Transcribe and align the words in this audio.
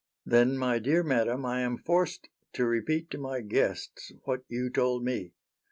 "Then, 0.25 0.57
my 0.57 0.79
dear 0.79 1.03
madam, 1.03 1.45
I 1.45 1.59
am 1.61 1.77
forced 1.77 2.27
to 2.53 2.65
repeat 2.65 3.11
to 3.11 3.19
my 3.19 3.41
guests 3.41 4.11
what 4.23 4.41
you 4.49 4.67
told 4.71 5.03
me. 5.03 5.33